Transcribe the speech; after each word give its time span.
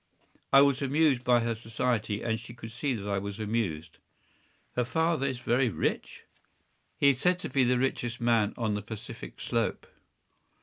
”“I 0.51 0.61
was 0.61 0.81
amused 0.81 1.23
by 1.23 1.41
her 1.41 1.53
society, 1.53 2.23
and 2.23 2.39
she 2.39 2.55
could 2.55 2.71
see 2.71 2.95
that 2.95 3.07
I 3.07 3.19
was 3.19 3.39
amused.” 3.39 3.99
“Her 4.75 4.83
father 4.83 5.27
is 5.27 5.37
very 5.37 5.69
rich?” 5.69 6.23
“He 6.97 7.11
is 7.11 7.19
said 7.19 7.37
to 7.41 7.49
be 7.51 7.63
the 7.63 7.77
richest 7.77 8.19
man 8.19 8.55
on 8.57 8.73
the 8.73 8.81
Pacific 8.81 9.39
slope. 9.39 9.85